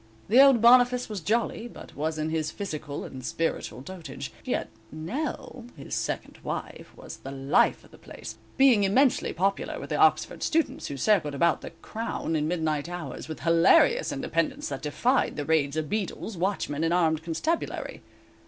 [0.29, 5.65] The old Boniface was jolly, but was in his physical and spiritual dotage, yet "Nell,"
[5.77, 10.41] his second wife, was the life of the place, being immensely popular with the Oxford
[10.41, 15.45] students, who circled about the "Crown" in midnight hours, with hilarious independence, that defied the
[15.45, 18.01] raids of beadles, watchmen and armed constabulary.